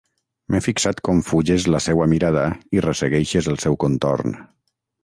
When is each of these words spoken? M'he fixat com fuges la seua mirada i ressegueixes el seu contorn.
M'he 0.53 0.61
fixat 0.67 1.01
com 1.09 1.21
fuges 1.27 1.67
la 1.75 1.83
seua 1.89 2.09
mirada 2.15 2.47
i 2.79 2.85
ressegueixes 2.89 3.53
el 3.55 3.63
seu 3.67 3.79
contorn. 3.87 4.37